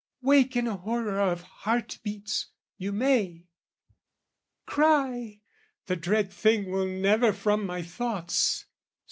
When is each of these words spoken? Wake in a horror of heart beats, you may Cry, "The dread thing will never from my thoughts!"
Wake 0.23 0.55
in 0.55 0.65
a 0.65 0.77
horror 0.77 1.19
of 1.19 1.43
heart 1.43 1.99
beats, 2.01 2.47
you 2.75 2.91
may 2.91 3.45
Cry, 4.65 5.41
"The 5.85 5.95
dread 5.95 6.33
thing 6.33 6.71
will 6.71 6.87
never 6.87 7.31
from 7.31 7.67
my 7.67 7.83
thoughts!" 7.83 8.65